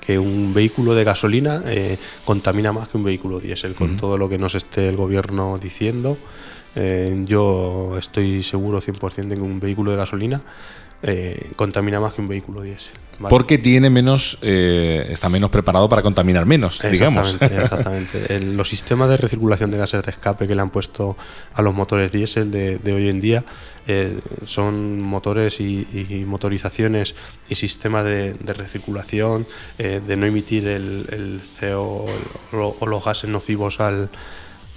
que 0.00 0.18
un 0.18 0.52
vehículo 0.54 0.94
de 0.94 1.04
gasolina 1.04 1.62
contamina 2.24 2.72
más 2.72 2.88
que 2.88 2.96
un 2.96 3.04
vehículo 3.04 3.40
diésel, 3.40 3.74
con 3.74 3.96
todo 3.96 4.16
lo 4.16 4.28
que 4.28 4.38
nos 4.38 4.54
esté 4.54 4.88
el 4.88 4.96
gobierno 4.96 5.58
diciendo. 5.60 6.16
Eh, 6.76 7.24
yo 7.26 7.96
estoy 7.98 8.42
seguro 8.42 8.80
100% 8.80 9.28
de 9.28 9.34
que 9.34 9.40
un 9.40 9.58
vehículo 9.60 9.90
de 9.90 9.96
gasolina 9.96 10.40
eh, 11.02 11.50
contamina 11.56 11.98
más 11.98 12.14
que 12.14 12.20
un 12.20 12.28
vehículo 12.28 12.62
diésel. 12.62 12.92
Porque 13.28 13.58
tiene 13.58 13.90
menos, 13.90 14.38
eh, 14.40 15.06
está 15.10 15.28
menos 15.28 15.50
preparado 15.50 15.90
para 15.90 16.00
contaminar 16.00 16.46
menos, 16.46 16.80
digamos. 16.90 17.36
Exactamente. 17.40 18.40
los 18.44 18.68
sistemas 18.68 19.10
de 19.10 19.18
recirculación 19.18 19.70
de 19.70 19.76
gases 19.76 20.02
de 20.02 20.10
escape 20.10 20.46
que 20.46 20.54
le 20.54 20.62
han 20.62 20.70
puesto 20.70 21.18
a 21.52 21.60
los 21.60 21.74
motores 21.74 22.10
diésel 22.10 22.50
de, 22.50 22.80
hoy 22.92 23.08
en 23.08 23.20
día 23.20 23.44
son 24.46 25.00
motores 25.00 25.60
y, 25.60 26.24
motorizaciones 26.26 27.14
y 27.50 27.56
sistemas 27.56 28.04
de, 28.04 28.34
recirculación, 28.54 29.46
de 29.76 30.16
no 30.16 30.24
emitir 30.24 30.66
el, 30.66 31.42
CO 31.58 32.06
o 32.52 32.86
los 32.86 33.04
gases 33.04 33.28
nocivos 33.28 33.80
al, 33.80 34.08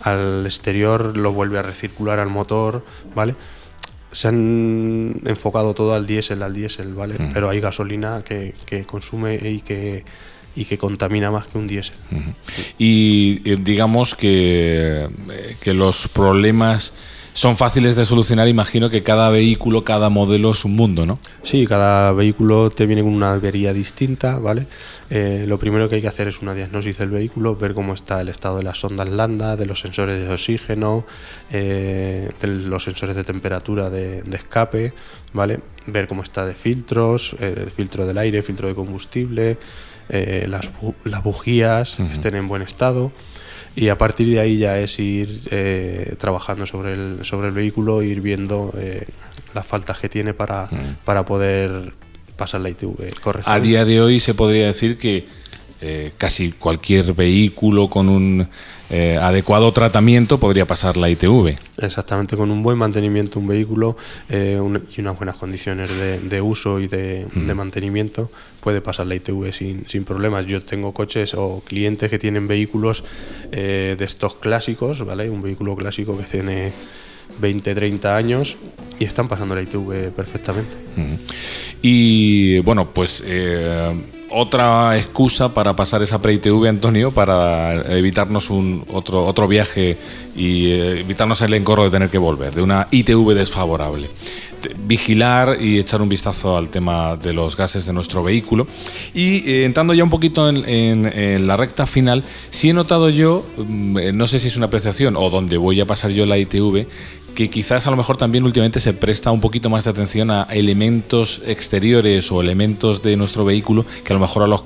al 0.03 0.45
exterior, 0.45 1.17
lo 1.17 1.33
vuelve 1.33 1.59
a 1.59 1.61
recircular 1.61 2.19
al 2.19 2.29
motor, 2.29 2.85
¿vale? 3.15 3.35
Se 4.11 4.27
han 4.27 5.21
enfocado 5.25 5.73
todo 5.73 5.95
al 5.95 6.05
diésel, 6.05 6.43
al 6.43 6.53
diésel, 6.53 6.93
¿vale? 6.93 7.15
Pero 7.33 7.49
hay 7.49 7.59
gasolina 7.59 8.23
que, 8.23 8.53
consume 8.85 9.35
y 9.35 9.61
que, 9.61 10.03
y 10.55 10.65
que 10.65 10.77
contamina 10.77 11.31
más 11.31 11.47
que 11.47 11.57
un 11.57 11.67
diésel. 11.67 11.95
Y 12.77 13.41
eh, 13.45 13.57
digamos 13.59 14.13
que, 14.13 15.09
eh, 15.31 15.57
que 15.59 15.73
los 15.73 16.07
problemas 16.09 16.93
son 17.33 17.57
fáciles 17.57 17.95
de 17.95 18.05
solucionar. 18.05 18.47
Imagino 18.47 18.89
que 18.89 19.03
cada 19.03 19.29
vehículo, 19.29 19.83
cada 19.83 20.09
modelo 20.09 20.51
es 20.51 20.63
un 20.65 20.75
mundo, 20.75 21.05
¿no? 21.05 21.17
Sí, 21.41 21.65
cada 21.65 22.11
vehículo 22.13 22.69
te 22.69 22.85
viene 22.85 23.01
con 23.01 23.13
una 23.13 23.33
avería 23.33 23.73
distinta, 23.73 24.37
¿vale? 24.37 24.67
Eh, 25.09 25.45
lo 25.47 25.57
primero 25.57 25.89
que 25.89 25.95
hay 25.95 26.01
que 26.01 26.07
hacer 26.07 26.27
es 26.27 26.41
una 26.41 26.53
diagnosis 26.53 26.97
del 26.97 27.09
vehículo, 27.09 27.55
ver 27.55 27.73
cómo 27.73 27.93
está 27.93 28.21
el 28.21 28.29
estado 28.29 28.57
de 28.57 28.63
las 28.63 28.79
sondas 28.79 29.09
lambda, 29.09 29.55
de 29.55 29.65
los 29.65 29.79
sensores 29.79 30.19
de 30.19 30.31
oxígeno, 30.31 31.05
eh, 31.51 32.31
de 32.39 32.47
los 32.47 32.83
sensores 32.83 33.15
de 33.15 33.23
temperatura 33.23 33.89
de, 33.89 34.23
escape, 34.33 34.93
¿vale? 35.33 35.59
Ver 35.87 36.07
cómo 36.07 36.23
está 36.23 36.45
de 36.45 36.53
filtros, 36.53 37.35
eh, 37.39 37.67
filtro 37.75 38.05
del 38.05 38.17
aire, 38.17 38.41
filtro 38.41 38.67
de 38.67 38.75
combustible, 38.75 39.57
las, 40.09 40.69
las, 41.05 41.23
bujías, 41.23 41.95
que 41.95 42.11
estén 42.11 42.35
en 42.35 42.47
buen 42.47 42.61
estado 42.61 43.11
y 43.75 43.89
a 43.89 43.97
partir 43.97 44.27
de 44.27 44.39
ahí 44.39 44.57
ya 44.57 44.77
es 44.79 44.99
ir 44.99 45.41
eh, 45.49 46.15
trabajando 46.17 46.65
sobre 46.65 46.93
el, 46.93 47.19
sobre 47.23 47.47
el 47.47 47.53
vehículo, 47.53 48.03
ir 48.03 48.21
viendo 48.21 48.71
eh, 48.77 49.07
las 49.53 49.65
faltas 49.65 49.97
que 49.99 50.09
tiene 50.09 50.33
para, 50.33 50.65
mm. 50.65 50.97
para 51.03 51.25
poder 51.25 51.93
pasar 52.35 52.61
la 52.61 52.69
ITV 52.69 53.19
correctamente. 53.21 53.49
A 53.49 53.59
día 53.59 53.85
de 53.85 54.01
hoy 54.01 54.19
se 54.19 54.33
podría 54.33 54.67
decir 54.67 54.97
que 54.97 55.27
eh, 55.85 56.13
casi 56.17 56.53
cualquier 56.53 57.13
vehículo 57.13 57.89
con 57.89 58.07
un 58.07 58.47
eh, 58.89 59.17
adecuado 59.19 59.71
tratamiento 59.73 60.39
podría 60.39 60.65
pasar 60.65 60.95
la 60.95 61.09
ITV. 61.09 61.57
Exactamente, 61.77 62.37
con 62.37 62.51
un 62.51 62.63
buen 62.63 62.77
mantenimiento 62.77 63.37
un 63.39 63.47
vehículo 63.47 63.97
y 64.29 64.55
unas 64.55 65.17
buenas 65.17 65.35
condiciones 65.35 65.89
de, 65.89 66.41
uso 66.41 66.79
y 66.79 66.87
de, 66.87 67.27
mantenimiento 67.53 68.31
puede 68.61 68.79
pasar 68.79 69.07
la 69.07 69.15
ITV 69.15 69.51
sin, 69.51 69.85
sin, 69.89 70.05
problemas. 70.05 70.45
Yo 70.45 70.63
tengo 70.63 70.93
coches 70.93 71.33
o 71.33 71.61
clientes 71.65 72.09
que 72.09 72.17
tienen 72.17 72.47
vehículos 72.47 73.03
de 73.51 73.97
estos 73.99 74.35
clásicos, 74.35 75.05
¿vale? 75.05 75.29
Un 75.29 75.41
vehículo 75.41 75.75
clásico 75.75 76.17
que 76.17 76.23
tiene 76.23 76.71
20, 77.39 77.75
30 77.75 78.15
años 78.15 78.57
y 78.99 79.05
están 79.05 79.27
pasando 79.27 79.55
la 79.55 79.61
ITV 79.61 80.11
perfectamente. 80.11 80.71
Y 81.81 82.59
bueno, 82.59 82.93
pues 82.93 83.23
eh, 83.25 83.91
otra 84.33 84.97
excusa 84.97 85.53
para 85.53 85.75
pasar 85.75 86.01
esa 86.01 86.21
pre-ITV, 86.21 86.67
Antonio, 86.67 87.11
para 87.11 87.97
evitarnos 87.97 88.49
un 88.49 88.83
otro, 88.91 89.25
otro 89.25 89.47
viaje 89.47 89.97
y 90.35 90.71
eh, 90.71 90.99
evitarnos 91.01 91.41
el 91.41 91.53
encorro 91.53 91.83
de 91.85 91.91
tener 91.91 92.09
que 92.09 92.17
volver, 92.17 92.53
de 92.53 92.61
una 92.61 92.87
ITV 92.91 93.33
desfavorable 93.33 94.09
vigilar 94.85 95.57
y 95.61 95.79
echar 95.79 96.01
un 96.01 96.09
vistazo 96.09 96.57
al 96.57 96.69
tema 96.69 97.15
de 97.15 97.33
los 97.33 97.57
gases 97.57 97.85
de 97.85 97.93
nuestro 97.93 98.23
vehículo. 98.23 98.67
Y 99.13 99.49
eh, 99.49 99.65
entrando 99.65 99.93
ya 99.93 100.03
un 100.03 100.09
poquito 100.09 100.47
en, 100.49 101.47
la 101.47 101.57
recta 101.57 101.85
final, 101.85 102.23
sí 102.49 102.69
he 102.69 102.73
notado 102.73 103.09
yo, 103.09 103.45
mm, 103.57 103.97
eh, 103.97 104.13
no 104.13 104.27
sé 104.27 104.39
si 104.39 104.47
es 104.47 104.57
una 104.57 104.67
apreciación 104.67 105.15
o 105.17 105.29
donde 105.29 105.57
voy 105.57 105.81
a 105.81 105.85
pasar 105.85 106.11
yo 106.11 106.25
la 106.25 106.37
ITV, 106.37 106.87
que 107.35 107.49
quizás 107.49 107.87
a 107.87 107.91
lo 107.91 107.97
mejor 107.97 108.17
también 108.17 108.43
últimamente 108.43 108.79
se 108.79 108.93
presta 108.93 109.31
un 109.31 109.41
poquito 109.41 109.69
más 109.69 109.85
de 109.85 109.91
atención 109.91 110.31
a 110.31 110.43
elementos 110.51 111.41
exteriores 111.45 112.31
o 112.31 112.41
elementos 112.41 113.01
de 113.01 113.17
nuestro 113.17 113.45
vehículo 113.45 113.85
que 114.03 114.13
a 114.13 114.15
lo 114.15 114.19
mejor 114.19 114.43
a 114.43 114.47
los 114.47 114.63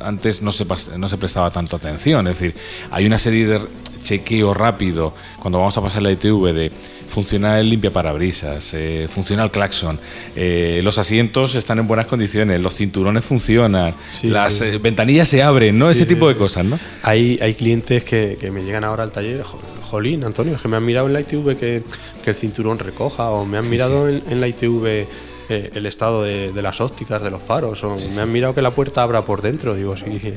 antes 0.00 0.42
no 0.42 0.52
se, 0.52 0.66
no 0.98 1.08
se 1.08 1.18
prestaba 1.18 1.50
tanto 1.50 1.76
atención. 1.76 2.26
Es 2.28 2.40
decir, 2.40 2.54
hay 2.90 3.06
una 3.06 3.18
serie 3.18 3.46
de 3.46 3.60
chequeo 4.02 4.54
rápido 4.54 5.14
cuando 5.40 5.58
vamos 5.58 5.76
a 5.76 5.82
pasar 5.82 6.02
la 6.02 6.10
ITV 6.10 6.52
de 6.52 6.72
funciona 7.10 7.58
el 7.58 7.68
limpia 7.68 7.90
parabrisas, 7.90 8.72
eh, 8.72 9.06
funciona 9.08 9.42
el 9.42 9.50
claxon, 9.50 9.98
eh, 10.36 10.80
los 10.82 10.96
asientos 10.96 11.56
están 11.56 11.80
en 11.80 11.88
buenas 11.88 12.06
condiciones, 12.06 12.60
los 12.60 12.74
cinturones 12.76 13.24
funcionan, 13.24 13.94
las 14.22 14.60
eh, 14.60 14.78
ventanillas 14.78 15.28
se 15.28 15.42
abren, 15.42 15.76
¿no? 15.76 15.90
Ese 15.90 16.06
tipo 16.06 16.28
de 16.28 16.36
cosas, 16.36 16.64
¿no? 16.64 16.78
Hay, 17.02 17.38
hay 17.42 17.54
clientes 17.54 18.04
que, 18.04 18.50
me 18.52 18.62
llegan 18.62 18.84
ahora 18.84 19.02
al 19.02 19.12
taller, 19.12 19.44
jolín, 19.90 20.24
Antonio, 20.24 20.54
es 20.54 20.60
que 20.60 20.68
me 20.68 20.76
han 20.76 20.84
mirado 20.84 21.06
en 21.08 21.12
la 21.12 21.20
ITV 21.20 21.56
que, 21.56 21.82
el 22.24 22.34
cinturón 22.34 22.78
recoja, 22.78 23.30
o 23.30 23.44
me 23.44 23.58
han 23.58 23.68
mirado 23.68 24.08
en, 24.08 24.40
la 24.40 24.48
ITV 24.48 25.06
el 25.48 25.86
estado 25.86 26.22
de, 26.22 26.62
las 26.62 26.80
ópticas, 26.80 27.22
de 27.22 27.30
los 27.30 27.42
faros, 27.42 27.82
o 27.82 27.96
me 28.14 28.20
han 28.20 28.30
mirado 28.30 28.54
que 28.54 28.62
la 28.62 28.70
puerta 28.70 29.02
abra 29.02 29.24
por 29.24 29.42
dentro. 29.42 29.74
Digo, 29.74 29.96
sí, 29.96 30.34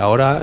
ahora 0.00 0.40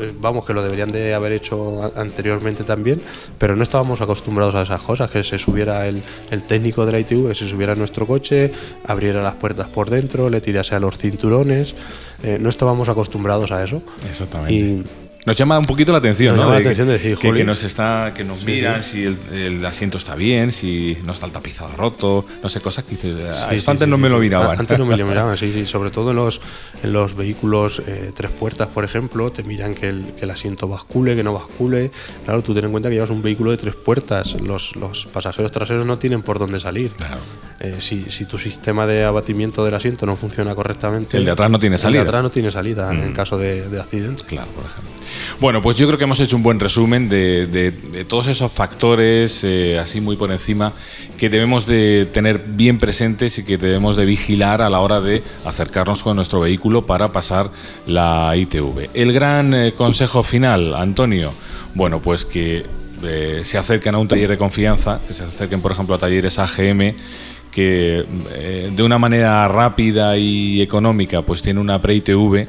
eh, 0.00 0.12
vamos, 0.20 0.44
que 0.44 0.52
lo 0.52 0.62
deberían 0.62 0.90
de 0.90 1.14
haber 1.14 1.32
hecho 1.32 1.92
anteriormente 1.96 2.64
también, 2.64 3.00
pero 3.38 3.56
no 3.56 3.62
estábamos 3.62 4.00
acostumbrados 4.00 4.54
a 4.54 4.62
esas 4.62 4.80
cosas, 4.82 5.10
que 5.10 5.22
se 5.22 5.38
subiera 5.38 5.86
el, 5.86 6.02
técnico 6.46 6.84
de 6.86 6.92
la 6.92 7.00
ITV, 7.00 7.28
que 7.28 7.34
se 7.34 7.46
subiera 7.46 7.72
a 7.72 7.76
nuestro 7.76 8.06
coche, 8.06 8.52
abriera 8.86 9.22
las 9.22 9.34
puertas 9.34 9.68
por 9.68 9.90
dentro, 9.90 10.28
le 10.28 10.40
tirase 10.40 10.74
a 10.74 10.80
los 10.80 10.98
cinturones, 10.98 11.74
eh, 12.22 12.38
no 12.40 12.48
estábamos 12.48 12.88
acostumbrados 12.88 13.50
a 13.52 13.64
eso. 13.64 13.82
Exactamente. 14.08 15.05
Nos 15.26 15.36
llama 15.36 15.58
un 15.58 15.64
poquito 15.64 15.90
la 15.90 15.98
atención, 15.98 16.36
nos 16.36 16.46
¿no? 16.46 16.52
la 16.52 16.58
atención 16.58 16.86
de 16.86 16.92
decir, 16.92 17.18
que, 17.18 17.44
nos 17.44 17.64
está, 17.64 18.12
que 18.14 18.22
nos 18.22 18.44
miran 18.44 18.80
si 18.84 19.04
el, 19.04 19.66
asiento 19.66 19.98
está 19.98 20.14
bien, 20.14 20.52
si 20.52 20.98
no 21.04 21.12
está 21.12 21.26
el 21.26 21.32
tapizado 21.32 21.74
roto, 21.74 22.24
no 22.40 22.48
sé, 22.48 22.60
cosas 22.60 22.84
que 22.84 22.94
esto 22.94 23.70
antes 23.72 23.88
no 23.88 23.98
me 23.98 24.08
lo 24.08 24.20
miraban. 24.20 24.56
Antes 24.56 24.78
no 24.78 24.86
me 24.86 24.96
lo 24.96 25.04
miraban, 25.04 25.36
sí, 25.38 25.52
sí. 25.52 25.66
Sobre 25.66 25.90
todo 25.90 26.10
en 26.10 26.16
los, 26.16 26.40
en 26.84 26.92
los 26.92 27.16
vehículos 27.16 27.82
eh, 27.88 28.12
tres 28.14 28.30
puertas, 28.30 28.68
por 28.68 28.84
ejemplo, 28.84 29.32
te 29.32 29.42
miran 29.42 29.74
que 29.74 29.88
el, 29.88 30.14
que 30.16 30.26
el 30.26 30.30
asiento 30.30 30.68
bascule, 30.68 31.16
que 31.16 31.24
no 31.24 31.32
bascule. 31.32 31.90
Claro, 32.24 32.42
tú 32.42 32.54
ten 32.54 32.66
en 32.66 32.70
cuenta 32.70 32.88
que 32.88 32.94
llevas 32.94 33.10
un 33.10 33.20
vehículo 33.20 33.50
de 33.50 33.56
tres 33.56 33.74
puertas. 33.74 34.40
Los, 34.40 34.76
los 34.76 35.06
pasajeros 35.06 35.50
traseros 35.50 35.84
no 35.84 35.98
tienen 35.98 36.22
por 36.22 36.38
dónde 36.38 36.60
salir. 36.60 36.90
Claro. 36.90 37.18
Eh, 37.58 37.76
si, 37.80 38.04
si, 38.10 38.26
tu 38.26 38.38
sistema 38.38 38.86
de 38.86 39.02
abatimiento 39.02 39.64
del 39.64 39.74
asiento 39.74 40.06
no 40.06 40.14
funciona 40.14 40.54
correctamente. 40.54 41.16
El 41.16 41.24
de 41.24 41.32
atrás 41.32 41.50
no 41.50 41.58
tiene 41.58 41.78
salida. 41.78 42.00
El 42.00 42.04
de 42.04 42.08
atrás 42.10 42.22
no 42.22 42.30
tiene 42.30 42.50
salida 42.52 42.92
en 42.92 43.10
mm. 43.10 43.14
caso 43.14 43.36
de, 43.38 43.68
de 43.68 43.80
accidente. 43.80 44.22
Claro, 44.24 44.52
por 44.52 44.66
ejemplo. 44.66 44.92
Bueno, 45.40 45.60
pues 45.60 45.76
yo 45.76 45.86
creo 45.86 45.98
que 45.98 46.04
hemos 46.04 46.20
hecho 46.20 46.36
un 46.36 46.42
buen 46.42 46.60
resumen 46.60 47.08
de, 47.08 47.72
todos 48.08 48.28
esos 48.28 48.50
factores, 48.50 49.44
eh, 49.44 49.78
así 49.78 50.00
muy 50.00 50.16
por 50.16 50.32
encima, 50.32 50.72
que 51.18 51.28
debemos 51.28 51.66
de 51.66 52.06
tener 52.12 52.40
bien 52.46 52.78
presentes 52.78 53.38
y 53.38 53.44
que 53.44 53.58
debemos 53.58 53.96
de 53.96 54.04
vigilar 54.04 54.62
a 54.62 54.70
la 54.70 54.80
hora 54.80 55.00
de 55.00 55.22
acercarnos 55.44 56.02
con 56.02 56.16
nuestro 56.16 56.40
vehículo 56.40 56.86
para 56.86 57.08
pasar 57.08 57.50
la 57.86 58.34
ITV. 58.36 58.90
El 58.94 59.12
gran 59.12 59.52
eh, 59.52 59.72
consejo 59.72 60.22
final, 60.22 60.74
Antonio, 60.74 61.32
bueno, 61.74 62.00
pues 62.00 62.24
que 62.24 62.64
eh, 63.02 63.40
se 63.44 63.58
acerquen 63.58 63.94
a 63.94 63.98
un 63.98 64.08
taller 64.08 64.30
de 64.30 64.38
confianza, 64.38 65.00
que 65.06 65.12
se 65.12 65.24
acerquen, 65.24 65.60
por 65.60 65.72
ejemplo, 65.72 65.94
a 65.94 65.98
talleres 65.98 66.38
AGM, 66.38 66.94
que 67.50 68.04
de 68.70 68.82
una 68.82 68.98
manera 68.98 69.48
rápida 69.48 70.18
y 70.18 70.60
económica, 70.60 71.22
pues 71.22 71.40
tiene 71.40 71.58
una 71.58 71.80
pre-ITV 71.80 72.46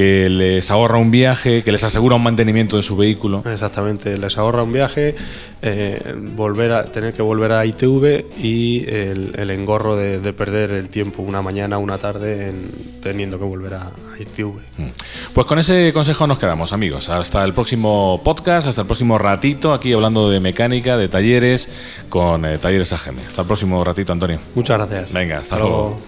que 0.00 0.30
les 0.30 0.70
ahorra 0.70 0.96
un 0.96 1.10
viaje, 1.10 1.62
que 1.62 1.72
les 1.72 1.84
asegura 1.84 2.16
un 2.16 2.22
mantenimiento 2.22 2.78
de 2.78 2.82
su 2.82 2.96
vehículo. 2.96 3.42
Exactamente, 3.44 4.16
les 4.16 4.38
ahorra 4.38 4.62
un 4.62 4.72
viaje, 4.72 5.14
eh, 5.60 6.14
volver 6.34 6.72
a 6.72 6.84
tener 6.84 7.12
que 7.12 7.20
volver 7.20 7.52
a 7.52 7.66
ITV 7.66 8.24
y 8.42 8.88
el, 8.88 9.50
engorro 9.50 9.96
de, 9.96 10.32
perder 10.32 10.70
el 10.70 10.88
tiempo 10.88 11.22
una 11.22 11.42
mañana, 11.42 11.76
una 11.76 11.98
tarde 11.98 12.48
en, 12.48 12.98
teniendo 13.02 13.38
que 13.38 13.44
volver 13.44 13.74
a, 13.74 13.90
ITV. 14.18 14.54
Mm. 14.78 14.86
Pues 15.34 15.46
con 15.46 15.58
ese 15.58 15.92
consejo 15.92 16.26
nos 16.26 16.38
quedamos, 16.38 16.72
amigos. 16.72 17.10
Hasta 17.10 17.44
el 17.44 17.52
próximo 17.52 18.22
podcast, 18.24 18.68
hasta 18.68 18.80
el 18.80 18.86
próximo 18.86 19.18
ratito, 19.18 19.74
aquí 19.74 19.92
hablando 19.92 20.30
de 20.30 20.40
mecánica, 20.40 20.96
de 20.96 21.10
talleres, 21.10 21.68
con 22.08 22.46
eh, 22.46 22.56
Talleres 22.56 22.90
AGM. 22.94 23.18
Hasta 23.28 23.42
el 23.42 23.46
próximo 23.46 23.84
ratito, 23.84 24.14
Antonio. 24.14 24.40
Muchas 24.54 24.78
gracias. 24.78 25.12
Venga, 25.12 25.40
hasta, 25.40 25.58
luego. 25.58 26.00